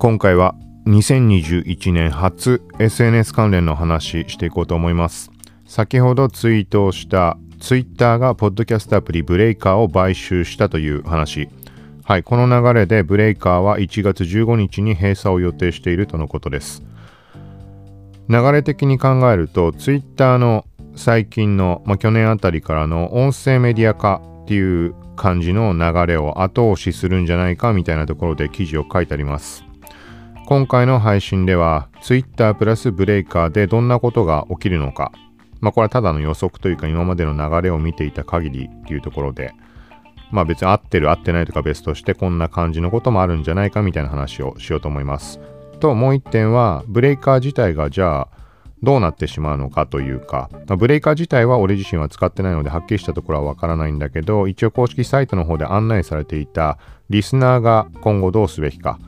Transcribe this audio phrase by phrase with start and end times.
[0.00, 0.54] 今回は
[0.86, 5.30] 2021年初 SNS 関連の話していこうと思います。
[5.66, 11.50] 先ほどツイートをしたツイッターがポッドキャストアプリブレイカーを買収したという話。
[12.02, 16.82] はいこの流れでブレイカーは1月15日に閉鎖を予定しているとのことです。
[18.30, 20.64] 流れ的に考えるとツイッターの
[20.96, 29.69] 最近の、まあ、去年あたりからの音声メディア化っていう感じの流れを後押しするんじゃないかみたいなところで記事を書いてあります。
[30.50, 35.12] 今回の配信では Twitter プラスブレイカーでどんなことが起きるのか。
[35.60, 39.54] まあこれはただの予測というか今までの流れを見ていた限りっていうところで。
[40.32, 45.38] まあ別に合ってる合ってないとか別としてこんな感じのこともあるんじゃないかみたいな話をしようと思います。
[45.78, 48.28] ともう一点はブレイカー自体がじゃあ
[48.82, 56.76] どうなってしまうのかというか、まあ、ブレイカー自体は俺自身は使ってないのではっきりしたところはわからないんだけど一応公式サイトの方で案内されていた
[57.08, 58.98] リスナーが今後どうすべきか。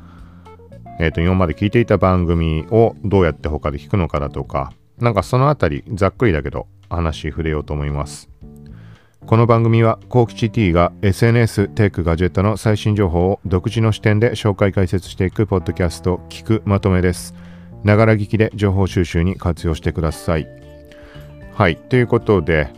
[1.02, 8.30] えっ、ー、と、今まで聞いていた番組をどうやって他で聞くのかだとか、なんかそのあたり、ざっくりだけど、話触れようと思います。
[9.26, 17.34] この番組は、コーキチ T が SNS、テック、ガジェットの最新情報を独自の視点で紹介解説していくポッドキャスト、聞くまとめです。
[17.82, 20.46] ながら聞きで情報収集に活用してください。
[21.52, 22.68] はい、ということで、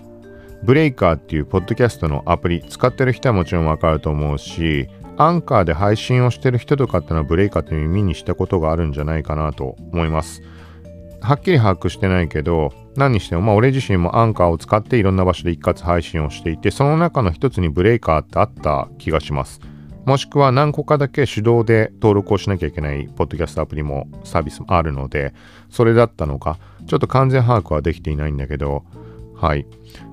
[0.63, 10.43] ブレイカーっていうポッドキャストのアプリ使ってる人はもちろんわかると思うし、アンカーで配信をしてる人とかってのはブレイカーという耳にしたことがあるんじゃないかなと思います。
[11.21, 19.61] はっきり把握してないけど、何にしても、まあ俺自身もアンカーを使っていろんな場所で一括配信をしていて、その中の一つにブレイカーってあった気がします。
[20.05, 25.33] もしくは何個かだけ手動で登録をしなきゃいけないポッドキャストアプリもサービスもあるので、
[25.71, 28.85] それだったのか、ちょっと完全把握はできていないんだけど、
[29.45, 29.67] はい。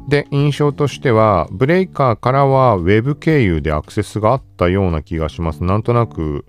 [0.09, 5.63] で、印象としては、ブレイカーからは Web 経由でアクセスがあったような気がします。
[5.63, 6.43] なんとなく、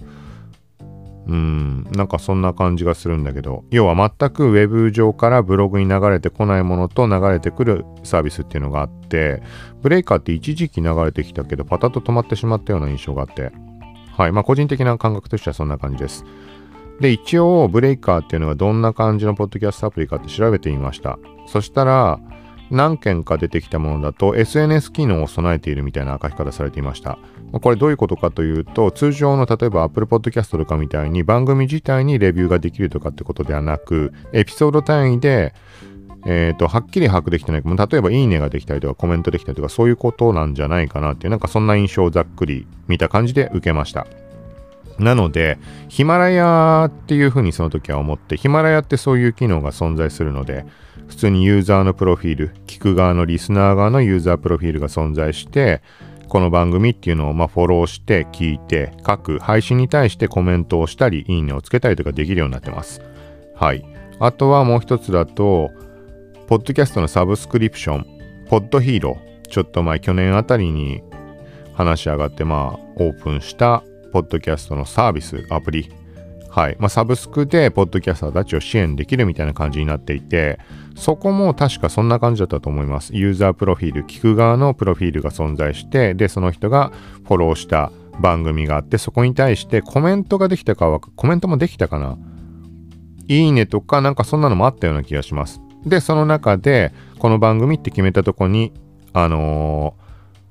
[1.28, 9.44] うん、なんかそんな感じがするんだけど、要は全く Web 上からブログに流れてこないものと流れてくるサービスっていうのがあって、
[9.80, 13.52] ブレイカーって一時期流れてきたけど、パタッと止まってしまったような印象があって、
[14.16, 16.24] はい、まあ個人的な感覚としてはそんな感じです。
[17.00, 21.20] で、一応、ブレイカーっていうのがどんな感じのポッドキャストアプリかって調べてみました。
[21.46, 22.18] そしたら、
[22.72, 27.18] 何件か出てきたものだと SNS 機能を備えているみたいな書き方されていました。
[27.52, 35.54] これどういうことかというと、通常の例えば Apple Podcast とかみたいに番組自体にレビューができるとかってことではなく、エピソード単位で、
[36.24, 44.06] え、ー、と、はっきり把握できてない、例えばいいねができたりとかコメントできたりとかそういうことなんじゃないかなっていう、なんかそんな印象をざっくり見た感じで受けました。
[44.98, 45.58] なので、
[45.88, 50.64] ヒマラヤっていうふうにその時は思って、ヒマラヤってそういう機能が存在するので、
[51.12, 55.82] 普通にユーザーのプロフィール、聞く側のリスナー側のユーザープロフィールが存在して、
[56.26, 63.02] この番組っていうのをまフォローして聞いて、各配信に対してコメントをしたり、いいねをつけたりとかできるようになってます。
[63.54, 63.84] はい。
[64.20, 65.70] あとはもう一つだと、
[66.48, 68.06] ポッドキャストのサブスクリプション、
[68.48, 71.02] ポッドヒーロー、ちょっと前、去年あたりに
[71.74, 75.90] 話し上がって、まあ、オープンしたポッドキャストのサービス、アプリ。
[76.52, 76.76] はい。
[76.78, 80.58] まあ、サブスクで、ポッドキャスターたちを支援できるみたいな感じになっていて、
[80.94, 83.16] そこも確かそんな感じだったと思います。
[83.16, 86.92] ユーザープロフィール、聞く側のプロフィールが存在して、で、その人が
[87.24, 87.90] フォローした
[88.20, 92.18] 番組があって、そこに対してコメントができたかは、コメントもできたかな
[93.28, 95.62] いいねとか、なんかそんなのもあったような気がします。
[95.86, 98.74] で、その中で、この番組って決めたとこに、
[99.14, 100.02] あのー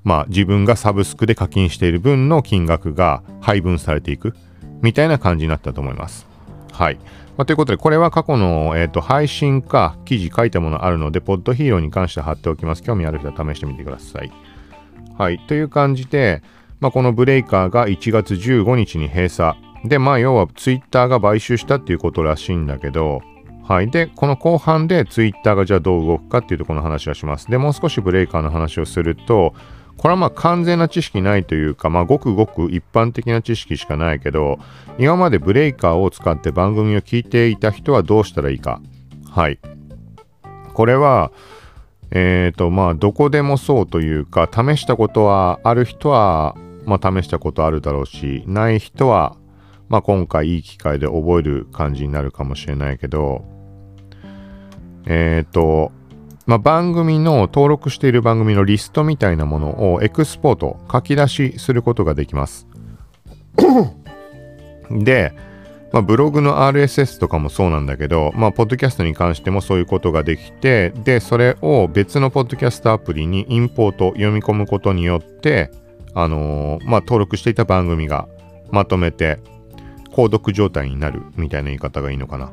[0.04, 4.34] まあ自分がサブスクで課金している分の金額が配分されていく
[4.82, 6.28] みたいな感じになったと思います。
[6.72, 6.96] はい。
[7.38, 12.84] まあ、ということで、これは過去の、えーと、配信か記事書いたものあるので、ポッドヒーローに関して貼っておきます。
[12.84, 14.32] 興味ある人は試してみてください。
[15.18, 15.40] はい。
[15.40, 16.42] という感じで、
[16.80, 19.58] まあ、このブレイカーが1月15日に閉鎖。
[19.86, 23.22] で、まあ、要はツイッターが買収したっていうことらしいんだけど、
[23.64, 23.90] はい。
[23.90, 27.50] で、この後半でツイッターがじゃあどう動くかっていうとこの話はします。
[27.50, 29.54] で、もう少しブレイカーの話をすると、
[30.02, 34.58] これはまあ完全な知識ないというか、まあごくごく一般的な知識しかないけど、
[34.98, 38.82] 今までブレイカーを使って番組を聞いていた人はどうしたらいいか。
[39.30, 39.60] はい。
[40.74, 41.32] これは、
[42.10, 46.56] えっ、ー、とまあどこでもそうというか、試したことはある人は、
[46.86, 49.38] まあ試したことあるだろうし、ない人は、
[49.88, 53.46] まあ今回いい機会で覚える感じになるかもしれないけど、
[55.06, 55.92] えっ、ー、と、
[56.46, 62.68] まあ、番組の登録している番組のリストみたいなものをエクスポート、書き出しすることができます。
[64.92, 65.34] で、
[65.92, 75.70] まあ、ブログの RSS とかもそうなんだけど、まあ、ポッドキャストに関してもそういうことができて、で、それを別のポッドキャストアプリにインポート、読み込むことによって、
[76.14, 78.28] あのー、まあ、登録していた番組が
[78.72, 79.40] まとめて
[80.12, 82.52] 購読状態になるみたいな言い方がいいのかな。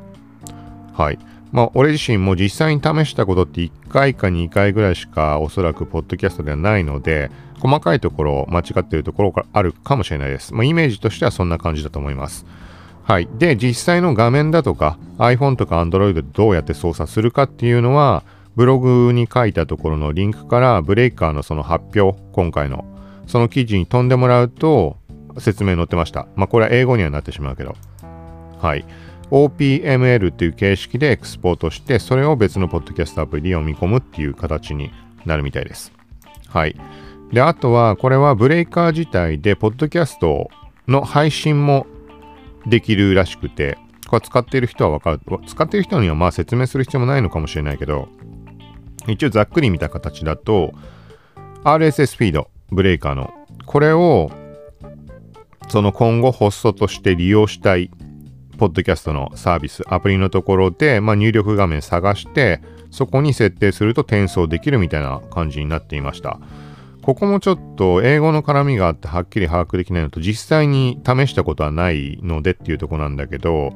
[0.93, 1.19] はい。
[1.51, 10.53] まあ、俺自身も実際に試したことって1回か2回ぐらいしかおそらくポッドキャストではないので、細かいところ、間違っているところがあるかもしれないです。
[10.53, 12.45] まあ、イメージとしてはそんな感じだと思います。
[13.03, 13.27] はい。
[13.39, 18.23] で、実際の画面だとか iPhone とか Android でどうやって操作するかっていうのは、
[18.55, 22.85] ブログに書いたところのリンクからブレイカーのその発表、今回の、
[23.25, 24.97] その記事に飛んでもらうと
[25.39, 26.27] 説明載ってました。
[26.35, 27.75] まあこれは英語にはなってしまうけど。
[28.59, 28.85] はい。
[29.31, 34.91] OPML っていう形式でエクスポートして、それを別のポッドキャストアプリで読み込むっていう形に
[35.25, 35.91] なるみたいです。
[36.47, 36.75] はい。
[37.31, 40.49] で、あとは、これはブレイカー自体で、ポッドキャスト
[40.87, 41.85] の配信も
[42.65, 43.77] できるらしくて、
[44.07, 45.19] これ使っている人はわかる。
[45.45, 48.07] 使っている人にはまあ説明する必要もないのかもしれないけど、
[49.07, 50.73] 一応ざっくり見た形だと、
[51.63, 53.31] RSS フィード、ブレイカーの、
[53.65, 54.31] これを、
[55.67, 57.91] その今後ホストとして利用したい、
[58.59, 62.61] ポッドキャストのサービス、アプリのところで、まあ、入力画面探して、
[62.91, 66.39] そこに設定すると転送できるみたいな感じになっていました。
[67.01, 73.71] ここもちょっと英語の絡みがあってはっきり把握できないのと実際に試したことはないのでっていうとこなんだけど、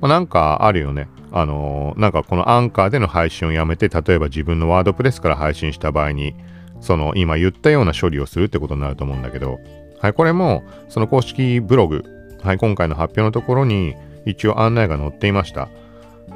[0.00, 1.08] まあ、なんかあるよね。
[1.30, 6.34] あのー、なんかこのアンカーでの配信をやめて、例えば自分のワードプレスから配信した場合に、
[6.80, 9.58] その今言ったような処理をするってことになると思うんだけど、
[10.00, 12.04] はい、これもその公式ブログ、
[12.42, 13.94] はい、今回の発表のところに
[14.26, 15.68] 一応案内が載っていました。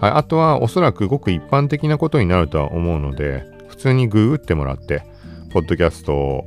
[0.00, 5.02] はい、あとはおそらくごく一般的なことになるとは思うので、普通にググってもらって、
[5.50, 6.44] ポッドキャストを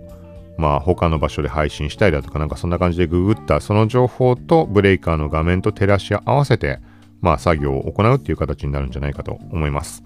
[0.58, 6.80] まあ他の場所で配信したいだとかなんかそんな感じでググったその情報とブレイカーの画面と照らし合わせて
[7.22, 10.04] まあ、作業を行うっていう形になるんじゃないかと思います。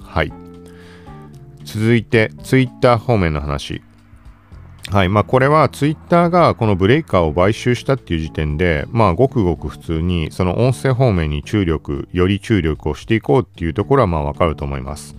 [0.00, 0.32] はい。
[1.62, 3.82] 続いて、Twitter 方面の話。
[4.90, 5.08] はい。
[5.10, 15.14] まあ、これは Twitter がこのブレイカーを買収したっていう時点で、まあ、ごくごく普通に、その音声方面に注力、より注力をしていこうっていうところは、まあ、わかると思います。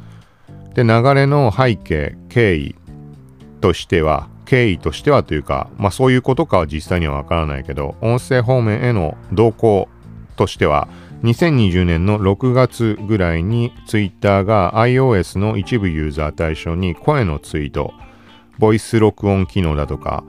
[0.74, 2.76] で、流れの背景、経緯
[3.62, 9.88] としては、経緯としてはというか、まあ、そういうことかは実際にはわからないけど、音声方面への動向
[10.36, 10.88] としては、
[11.22, 17.94] 2020年の6月ぐらいに Twitter が iOS の一部ユーザー対象に声のツイート、
[18.60, 20.24] ボイス録音機能だとか、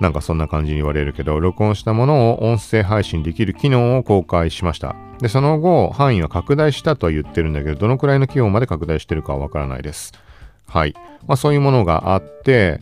[0.00, 4.94] なんかそんな感じに言われるけど、録音したものを音声配信できる機能を公開しました。
[5.20, 10.12] で、その後、範囲は拡大したとは言ってるんだけど、どのくらいの規模まで拡大してるかはわからないです。
[10.68, 10.94] はい。
[11.26, 12.80] まあそういうものがあって、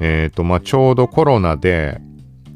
[0.00, 2.00] えっ、ー、と、まあちょうどコロナで、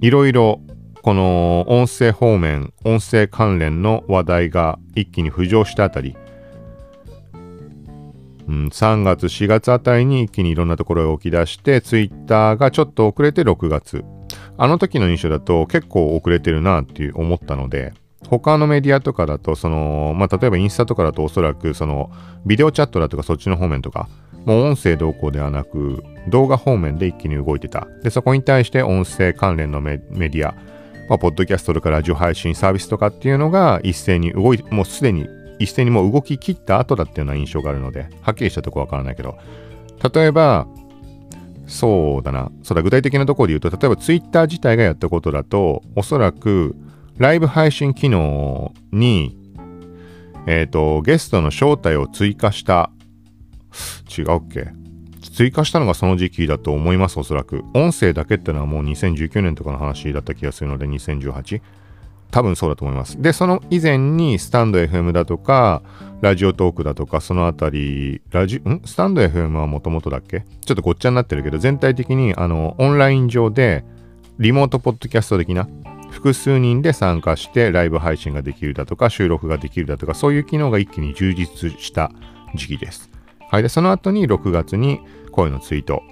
[0.00, 0.60] いろいろ
[1.02, 6.16] この音声方面、音声関連の話題が一気に浮上したあたり、
[8.52, 14.04] うん、3月、4月あたりに一気にいろんなところが起き出して、ツイッターがちょっと遅れて6月。
[14.58, 17.94] あの時の印象だと結構遅れてるなっていう思ったので、
[18.28, 22.10] 他のメディアとかだと、その、まあ、例えばインスタとかだとおそらく、その、
[22.44, 24.08] ビデオチャットだとかそっちの方面とか、
[24.44, 27.88] もう音声動向ではなく、動画方面で一気に動いてた。
[28.02, 30.54] で、そこに対して音声関連のメディア、
[31.08, 35.26] まあ、ポッドキャストとかラジオ配信サービスとかっていうのが一斉に動いてもうすでに
[35.62, 39.38] 一斉にもう動き切った後だっていうような印象があるので、はっきりしたとこわからないけど、
[40.12, 40.66] 例えば、
[41.66, 46.76] そうだな、そうだ、具体的なところで言うと、例えば Twitter 自体がやったことだと、おそらく
[47.18, 49.36] ライブ配信機能に、
[50.46, 52.90] えっ、ー、と、ゲストの招待を追加した、
[54.16, 54.68] 違うっけ？
[55.34, 57.62] 追加したのがその時期だと思います、おそらく。
[57.74, 61.62] 音声だけってのはもう2019年とかの話だった気がするので、2018?
[62.32, 63.20] 多分そうだと思います。
[63.20, 65.82] で、その以前にスタンド FM だとか、
[66.22, 68.80] ラジオトークだとか、そのあたり、ラジ、ん？
[68.84, 70.44] スタンド FM はもともとだっけ？
[70.64, 73.84] ちょっとごっちゃになってるけど、全体的に、あの、オンライン上で、
[74.38, 75.68] リモートポッドキャスト的な、
[76.10, 82.10] 複数人で参加してライブ配信ができるだとか、収録ができるだとか、そういう機能が一気に充実した
[82.54, 83.10] 時期です。
[83.50, 83.62] はい。
[83.62, 85.00] で、その後に6月に
[85.32, 86.02] 声のツイート、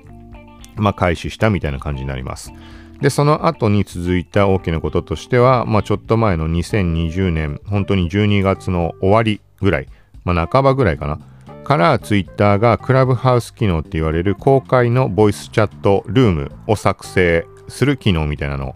[0.76, 2.52] まあ、開始したみたいな感じになります。
[3.00, 9.88] で、その後に続いた大きなこととしては、まあ、ちょっと前の2020年、本当に12月の終わりぐらい、
[10.24, 11.18] まあ、半ばぐらいかな、
[11.64, 18.74] からツイッターがクラブハウス機能って言われる公開のボイスチャットルームを作成する機能みたいなのを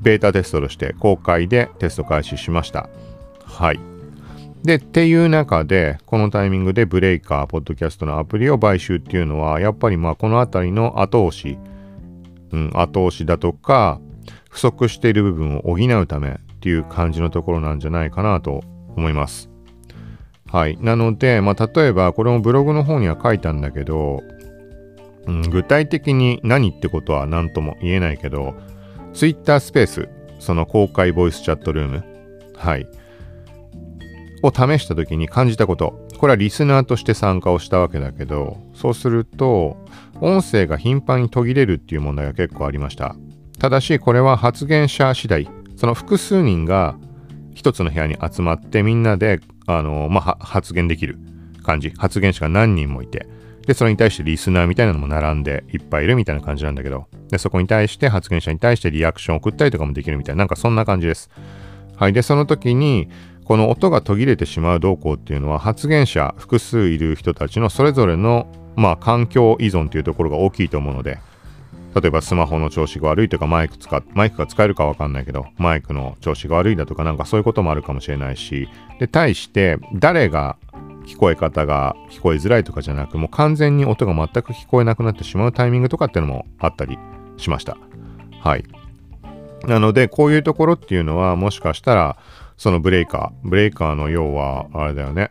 [0.00, 2.88] ベータテストとして公開でテスト開始しました。
[3.44, 3.80] はい。
[4.62, 11.58] で、っていう中で、このタイミングでブレイカー、ポッドキャストのアプリを買収っていうのは、やっぱりまあこのあたりの後押し、
[12.52, 14.00] うん、後押しだとか、
[14.48, 18.62] 不足している部分を補うためっていう感じのところなんじゃないかなと
[18.96, 19.48] 思います。
[20.46, 20.76] はい。
[20.80, 24.20] なので、まあ例えばこれもブログの方には書いたんだけど、
[25.26, 28.54] うん、具体的に何ってことは何とも言えないけど、
[29.12, 30.08] Twitter スペース
[30.40, 32.04] その公開ボイスチャットルーム、
[32.56, 32.86] はい、
[34.42, 39.78] を試した時に感じたこと、これはリスナーとして参加をしたわけだけど、そうすると、
[40.20, 43.16] 音声が頻繁に途切れるっていう問題が結構ありました。
[43.58, 46.98] ただし、これは発言者次第、その複数人が
[47.54, 51.18] 一つの部屋に集まってみんなで、あのまあ、発言できる
[51.62, 51.88] 感じ。
[51.96, 53.26] 発言者が何人もいて。
[53.66, 61.30] で、それに対してリスナーみたいなのも並んでいっぱいいるみたいな感じなんだけど、で、そこに対して発言者に対してリアクションを送ったりとかもできるみたいな、なんかそんな感じです。
[61.96, 62.12] はい。
[62.12, 63.08] で、その時に、
[63.50, 71.18] この音が途切れてしまう動向っていうのは発言者複数いる人たちのそれぞれのまあ環境依存というところが大きいと思うので
[72.00, 78.68] 例えばスマホの調子が悪いとかマイク使マイクが使えるかわかんないけどマイクの調子が悪いだとかなんかそういうこともあるかもしれないし
[79.00, 80.56] で対して誰が
[81.04, 87.00] 聞こえ方が聞こえづらいとかじゃなくもう完全に音が全く聞こえなくなってしまうタイミングとかっていうのもあったり
[87.36, 87.76] しました。
[88.42, 88.64] はい。
[89.66, 92.16] なのでこういうところっていうのはもしかしたら
[92.60, 93.48] そのブレイカー。
[93.48, 95.30] ブレイカーの要は、あれだよね。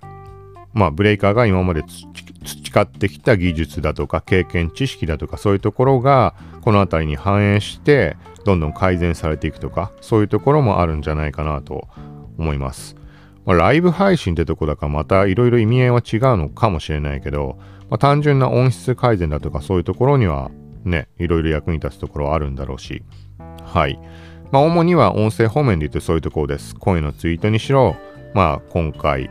[0.73, 1.83] まあ、ブレイカーが今まで
[2.43, 11.87] 培ってきた技術だとか経験知識だとかそういうところがこの辺りに反映してどんどん改善されていくとかそういうところもあるんじゃないかなと
[12.37, 12.95] 思います。
[13.45, 17.57] まあ、ライブ配信ってとこだからまたいろいろ意味合いは違うのかもしれないけど、
[17.91, 20.49] まあ、単純な音質改善だとかそういうところには
[20.83, 23.03] ねいろいろ役に立つところはあるんだろうし
[23.63, 23.99] はい。
[24.51, 26.75] まあ、主には音声方面で言うとそういうところです。
[26.75, 27.95] 声のツイートにしろ、
[28.33, 29.29] まあ、今回、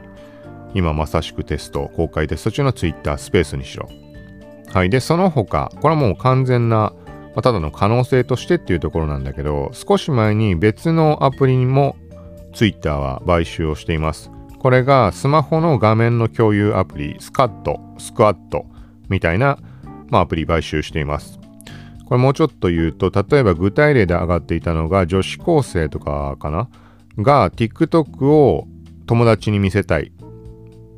[0.75, 3.89] 今まさしくテスト、公開テスト中のツイッタースペースにしろ。
[4.73, 4.91] はい。
[4.91, 11.97] で、その他、これはもう完全な、まあ、ただの可能性としてっていうところなんだけど、少し前に別のアプリにも
[12.53, 14.31] ツイッターは買収をしています。
[14.59, 18.67] これがスマホの画面の共有アプリ、スカット、スクワット
[19.09, 19.59] みたいな、
[20.11, 21.39] まあ、アプリ買収しています。
[22.09, 26.71] これもうちょっと言うと、例えば具体例で上がっていたのが、女子高生とかかな？
[27.19, 28.67] が TikTok を
[29.07, 30.11] 友達に見せたい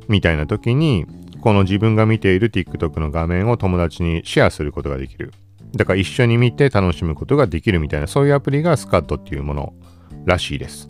[0.07, 1.05] みたいな時に、
[1.41, 5.33] この自分が見ている TikTok の画面を友達にシェアすることができる。
[5.75, 9.73] だから一緒に見て楽しむことができるみたいな、そういうアプリがスカットっていうもの
[10.23, 10.87] らしいです。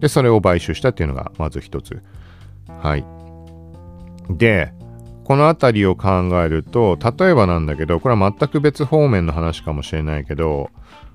[0.00, 2.02] で、それを買収したっていうのがまず一つ。
[2.66, 3.04] はい。
[4.30, 4.72] で、
[5.30, 6.08] この辺りを考
[6.42, 10.70] えると、例えばなんだけど、これは全く別方面の話かもしれないけど、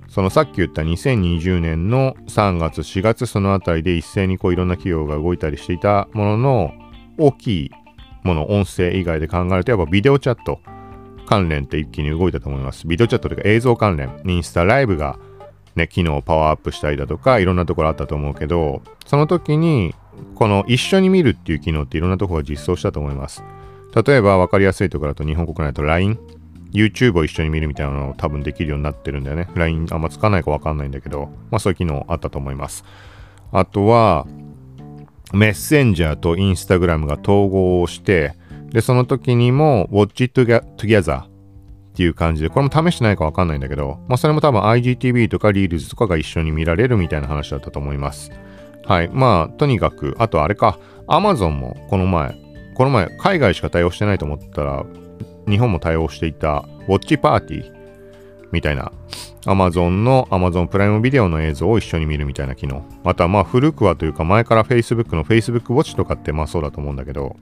[0.08, 6.74] そのさっき言った2020年の3月、4月、その辺りで一斉にこういろんな企業が動いたりしていたものの、
[7.18, 7.72] 大きい
[8.24, 10.62] もの、音声以外で考えると、やっぱビデオチャット
[11.26, 12.88] 関連って一気に動いたと思います。
[12.88, 15.20] ビデオチャットというか映像関連、インスタライブが
[15.76, 19.94] ね、機能をパワーアップしたりだとか、いろんなところあったと思うけど、その時に、
[20.36, 23.44] この一緒に見るっていう機能っていろんなところが実装したと思います。
[23.96, 26.20] 例えば分かりやすいところだと日本国内だと LINE、
[26.74, 29.48] YouTube を一緒に見るみたいなのを多分できるようになってるんだよね。
[29.56, 32.84] LINE あんま使わないか分かんないんだけど、まあそういう機能あったと思います。
[33.52, 34.28] あとは、
[35.34, 38.34] メッセンジャーとインスタグラムが統合をして、
[38.72, 40.42] で、その時にも Watch It
[40.78, 41.28] Together っ
[41.96, 48.32] ていう感じで、これも試してないかわかんないんだけど、まあそれも多分 IGTV とか Reels とかが一緒に見られるみたいな話だったと思います。
[48.86, 49.10] はい。
[49.12, 52.45] まあ、とにかく、あとあれか、Amazon もこの前、
[52.76, 54.86] この前、海外しか対応してないと思ったら、
[55.48, 57.74] 日本も対応していた、ウォッチパーティー
[58.52, 58.92] みたいな、
[59.46, 62.86] Amazon の Amazon プライムビデオの映像を一緒に見るみたいな機能。
[63.04, 67.38] また、まあ、古くはというか、前から Facebook の Facebook Watch とかって、まあそうだと思うんだけど、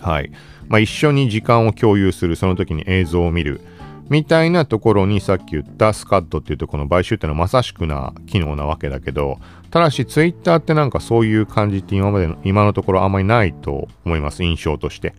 [0.00, 0.30] はい。
[0.68, 3.60] まあ、一緒に時間を共有する、その時に映像を見る。
[4.08, 9.38] みたいなところにさっき言ったスカットっていうとこの買収っていうのはまさしくな機能なわけだけど、
[9.76, 15.14] ただしツイッターってなんかそういう感じって今までの、今のところあんまりないと思います、印象として。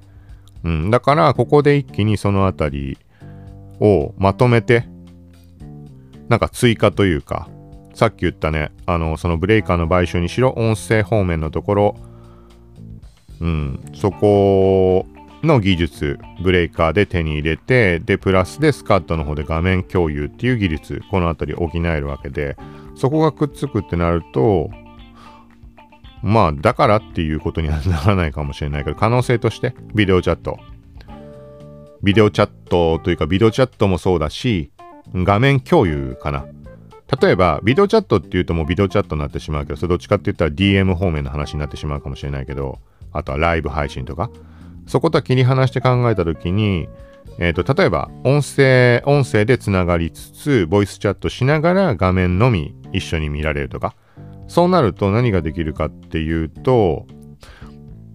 [0.63, 2.97] うん、だからここで一気にそのあたり
[3.79, 4.87] をまとめて、
[6.27, 7.47] なんか追加というか、
[7.93, 11.95] さっき言ったね、あの、そのブレイカーの買収にしろ、音声方面のところ、
[13.39, 15.05] うん、そこ
[15.47, 22.55] の技術、ブレイカーで手に入れて、で、プラスでスカットの方で画面共有っていう技術、このあたり補えるわけで、
[22.95, 24.69] そこがくっつくってなると、
[26.21, 30.59] まあ、だからっていうことにはならないかもしれないけど、可能性として、ビデオチャット。
[32.03, 34.71] ビデオチャットというか、ビデオチャットもそうだし、
[35.13, 36.45] 画面共有かな。
[37.21, 42.79] 例えば、ビデオチャットっていうともうビデオチャットになってしまうけど、それどっちかって言ったら DM 方面の話になってしまうかもしれないけど、
[43.13, 44.29] あとはライブ配信とか。
[44.87, 46.89] そことは切り離して考えたときに、
[47.39, 53.95] えっ、ー、と、例えば、音声、音声でつながりつつ、ボイスチャットしながら画面のみ一緒に見られるとか。
[54.47, 57.05] そうなると何ができるかっていうと、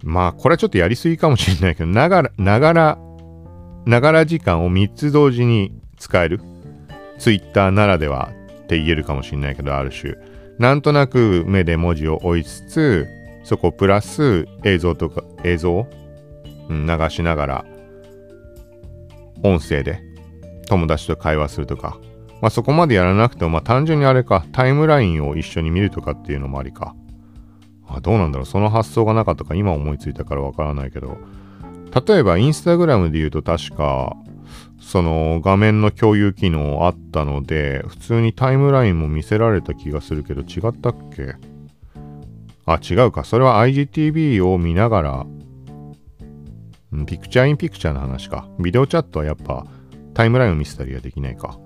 [0.03, 2.99] まあ、これはちょっとやりすぎかもしれないけど、ながら、ながら、
[3.87, 6.41] ながら時間を3つ同時に使える。
[7.19, 8.31] Twitter ならでは
[8.65, 10.15] って言えるかもしれないけど、ある種。
[10.59, 13.07] なんとなく目で文字を追いつつ、
[13.45, 15.87] そこプラス映像とか、映像、
[16.69, 17.65] 流しながら、
[19.43, 20.01] 音声で
[20.69, 21.99] 友達と会話するとか、
[22.41, 26.95] まあ、そこまでやらなくても、まあ、単純にあれか、タイムラインを一緒に見るとかっていうのもありか。
[27.87, 31.19] あどうなんだろう、その発想がなかったか、今思いついたからわからないけど、
[32.07, 34.17] 例えばインスタグラムで言うと確か、
[34.81, 41.37] その画面の共有機能あったので、普通にタイムラインも見せられた気がするけど、違ったっけ？
[42.65, 43.25] あ、違うか。
[43.25, 45.27] それは IGTV を見ながら、
[47.07, 48.47] ピクチャーインピクチャーの話か。
[48.59, 49.67] ビデオチャットはやっぱ
[50.15, 51.59] タイムラインを見せたりはできないか。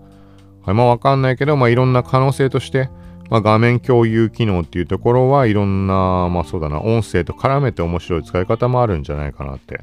[0.62, 2.88] はい、まあわかんないけど、まあいろんな可能性として、
[3.28, 9.80] まあ、画面共有機能っていうところはいろんな、まあそうだな、音声と絡めて面白い使い方もあるんじゃないかなって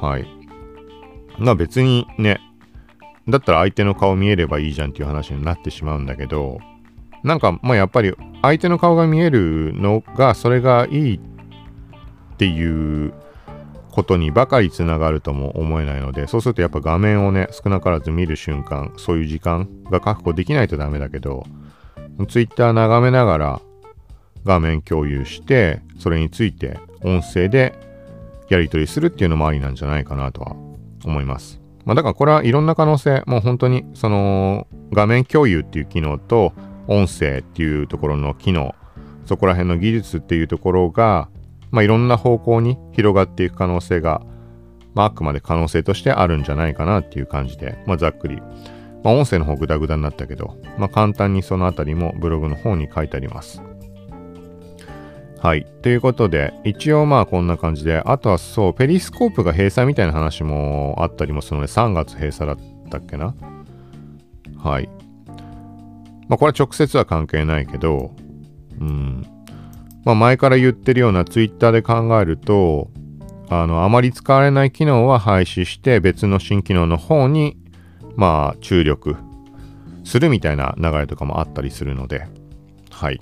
[0.00, 0.26] はい。
[1.38, 2.40] まあ別にね、
[3.28, 6.58] だったら相手の顔見えればいいじゃんっていう話になってしまうんだけど、
[7.22, 13.12] なんかまあやっぱり相手の顔が見えるのがそれがいいっていう
[13.98, 21.44] ことにばかりつながるとも思えないのでそうするとやっぱ画面をね少なからず見る瞬間そういう時間が確保できないとダメだけど
[22.28, 23.60] Twitter 眺めながら
[24.44, 27.74] 画面共有してそれについて音声で
[28.48, 30.52] やり取りするっていうのもありなんじゃないかなとは
[31.04, 31.60] 思います。
[31.84, 36.52] まあ、だからこれはいろんな可能性、もう本当にその画面共有っていう機能と
[36.86, 38.74] 音声っていうところの機能、
[39.26, 41.28] そこら辺の技術っていうところが、
[41.70, 44.22] まあ、いろんな方向に広がっていく可能性が、
[44.94, 48.40] まあ、あくまで可能性としてあるんじゃないかなっていう感じで、まあ、ざっくり。
[49.04, 53.62] まあ、音声の方グダグダになったけど、まあ、簡単にそのあたりもブログの方に書いてあります。
[55.40, 55.66] はい。
[55.82, 62.58] ということで、一応まあこんな感じで、あとはそう、ペリスコープが閉鎖みたいな話もあったりもするので、3月閉鎖だっ
[62.90, 63.36] たっけな？
[64.56, 64.90] はい。
[66.28, 68.16] まあこれは直接は関係ないけど、
[68.80, 69.24] うん。
[70.04, 72.90] まあ前から言ってるようなツイッターで考えると、
[73.50, 77.56] あの、あまり使われない機能は廃止して別の新機能の方に、
[78.16, 79.16] まあ注力
[80.04, 82.26] するみたいな流れとかもあったりするので、
[82.90, 83.20] はい。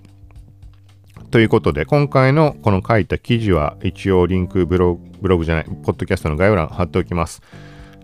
[1.31, 7.43] ということで、今回のこの書いた記事は一応リンクブログ、ブログじゃない、ポッドキャストの概要欄貼っておきます。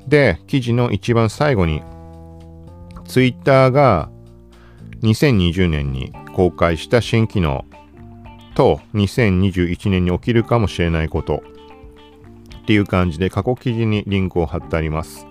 [0.06, 1.82] で、記事の一番最後に、
[3.06, 4.10] ツイッターが
[5.02, 7.64] 2020年に公開した新機能
[8.54, 11.42] と2021年に起きるかもしれないこと
[12.62, 15.26] っていう感じで過去記事にリンクを貼ってあります。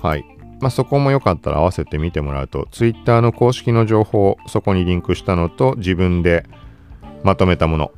[0.00, 0.24] はい。
[0.60, 6.46] まあ、そこもよかったら合わせて見てもらうと、Twitter の公式の情報、そこにリンクしたのと自分で
[7.22, 7.92] まとめたもの、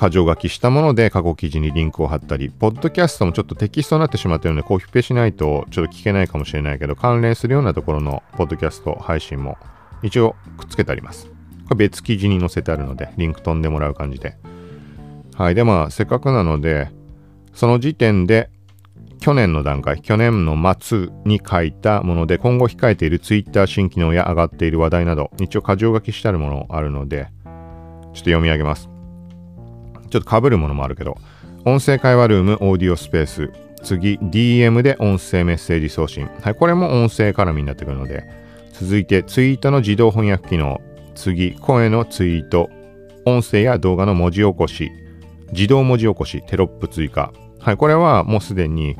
[0.00, 9.58] 箇条書きしたもので過去記事にリンクを貼ったり、ポッドキャストもちょっとテキストになってしまったようでコピペしないとちょっと聞けないかもしれないけど、関連するようなところのポッドキャスト配信も
[10.02, 11.39] 一応くっつけてあります。
[11.70, 14.36] これ別記事に載せてあるので、リンク飛んでもらう感じで。
[15.36, 15.54] はい。
[15.54, 16.90] で、まあ、せっかくなので、
[17.54, 18.50] その時点で
[19.20, 27.52] 去年の段階、去年の末に書いたもので、今後控えている Twitter 新機能や上がっている話題など、一応箇条書きしてあるものあるので、ちょっ
[28.10, 28.88] と読み上げます。
[30.08, 31.18] ちょっと被るものもあるけど、
[31.64, 33.52] 音声会話ルーム、オーディオスペース、
[33.82, 36.26] 次、DM で音声メッセージ送信。
[36.42, 38.26] はい、これも音声絡みになってくるので、
[38.72, 40.80] 続いて、ツイートの自動翻訳機能。
[41.14, 42.70] 次、声のツイート。
[43.26, 44.90] 音声や動画の文字起こし。
[45.52, 47.32] 自動文字起こし、テロップ追加。
[47.58, 48.96] はい、これはもうすでに、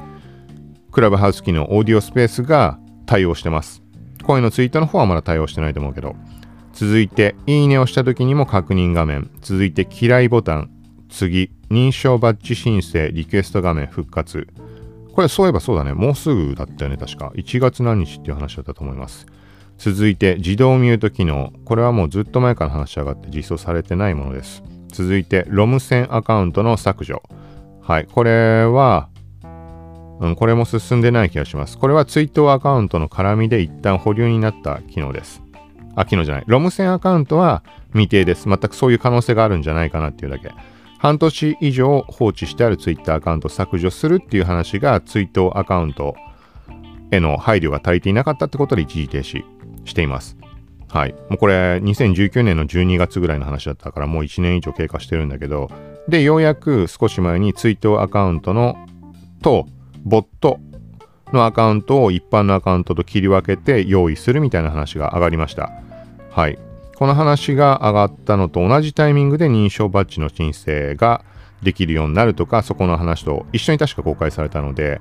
[0.92, 3.82] クラブハウス機能、オーディオスペースが対応してます。
[4.24, 6.16] 声のツイートの方はまだ対応してないと思うけど、
[6.72, 9.30] 続いて、いいねをした時にも確認画面。
[9.40, 10.70] 続いて、嫌いボタン。
[11.08, 14.46] 次、認証バッジ申請、リクエスト画面復活。
[15.12, 15.92] これそういえばそうだね。
[15.92, 17.32] もうすぐだったよね、確か。
[17.34, 19.26] 1月何日っていう話だったと思います。
[19.80, 21.54] 続いて、自動ミュート機能。
[21.64, 24.62] これはもうずっと前から話し上がって実装されてないものです。
[24.88, 27.22] 続いて、ロム線アカウントの削除。
[27.80, 28.06] はい。
[28.06, 29.08] これは、
[30.20, 31.78] うん、これも進んでない気がします。
[31.78, 35.42] これはツイートアカウントの絡みで一旦保留になった機能です。
[35.96, 36.44] あ、機能じゃない。
[36.46, 37.62] ロム線アカウントは
[37.92, 38.50] 未定です。
[38.50, 40.50] 全くそういう可能性があるんじゃないかなっていうだけ。
[40.98, 46.14] 半年以上放置してある Twitter アカウントを削除するっていう話がツイートアカウント
[47.10, 49.42] への配慮が足りていなかったってことで一時停止
[49.84, 50.36] しています。
[50.88, 51.12] はい。
[51.28, 55.70] もうこれ2019年の12月ぐらいの話だったからもう1年以上経過してるんだけど、
[56.08, 58.76] で、ようやく少し前にツイートアカウントの
[59.42, 59.66] と
[60.04, 60.58] ボット
[61.32, 65.70] のアカウントを一般のアカウントと切り分けて用意するみたいな話が上がりました。
[66.30, 66.58] はい。
[66.96, 71.24] この話が上がったのと同じタイミングで認証バッジの申請が
[71.62, 75.00] できるようになるとか、そこの話と一緒に確か公開されたので、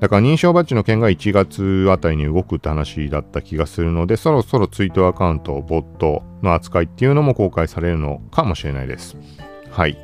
[0.00, 9.18] だから認証バッジの件が1月あたりに動くって話だった気がするので、そろそろツイートアカウント、ボットの扱いっていうのも公開されるのかもしれないです。
[9.70, 9.98] はい。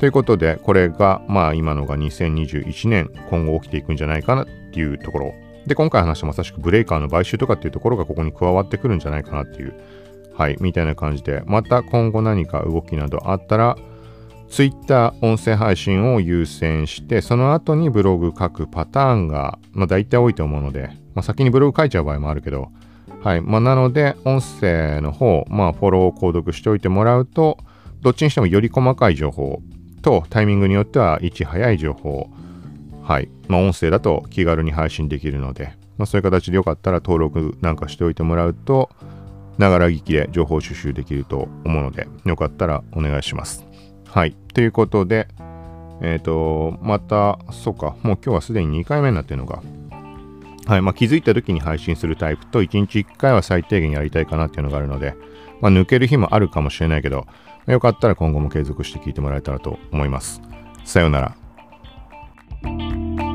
[0.00, 5.34] ということで、これが、まあ今のが2021年、今後起きていくんじゃないかなっていうところ。
[5.66, 9.74] で、今回話したまさしくブレイカーの買収とかっていうところがここに加わってくるんじゃないかなっていう、
[10.34, 13.76] はい、みたいな感じで、また今後何か動きなどあったら、
[14.52, 22.68] Twitter 音声配信を優先して、その後にブログ書くパターンが、まあ大体多いと思うので、まあ先にブログ書いちゃう場合もあるけど、
[23.22, 23.40] はい。
[23.40, 27.56] まあなので、音声の方、まあフォローを、購読しておいてもらうと、
[28.02, 29.62] どっちにしてもより細かい情報
[30.02, 32.28] と、タイミングによってはいち早い情報、
[33.02, 33.30] はい。
[33.48, 38.90] まあ音声だと気軽に配信できるので、まあそういう形でよかったら登録なんかしておいてもらうと、
[39.56, 43.71] ながら聞きで情報収集できると思うので、よかったらお願いします。
[44.12, 44.36] はい。
[44.52, 45.26] ということで、
[46.02, 49.62] えっ、ー、と、また、そうか、もう今日はすでに2回目になってるのが、
[50.66, 50.82] はい。
[50.82, 55.14] まあ、気づいた時に配信するタイプと、1日1回は最低限やりたいかなっていうのがあるので、
[55.62, 57.26] まあ、抜ける日もあるかもしれないけど、
[57.66, 60.42] よかったら今後も継続して聞いてもらえたらと思います。
[60.84, 61.34] さような
[62.62, 63.31] ら。